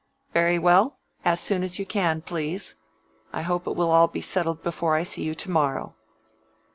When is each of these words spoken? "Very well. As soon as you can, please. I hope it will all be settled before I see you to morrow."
"Very 0.33 0.57
well. 0.57 0.97
As 1.23 1.39
soon 1.39 1.61
as 1.61 1.77
you 1.77 1.85
can, 1.85 2.21
please. 2.21 2.73
I 3.31 3.43
hope 3.43 3.67
it 3.67 3.73
will 3.75 3.91
all 3.91 4.07
be 4.07 4.19
settled 4.19 4.63
before 4.63 4.95
I 4.95 5.03
see 5.03 5.21
you 5.21 5.35
to 5.35 5.51
morrow." 5.51 5.93